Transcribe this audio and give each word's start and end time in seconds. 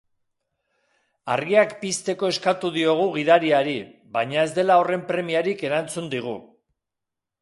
Argiak 1.33 1.75
pizteko 1.83 2.31
eskatu 2.35 2.71
diogu 2.77 3.05
gidariari, 3.19 3.75
baina 4.17 4.41
ez 4.45 4.49
dela 4.57 4.79
horren 4.81 5.05
premiarik 5.13 5.63
erantzun 5.71 6.11
digu. 6.15 6.35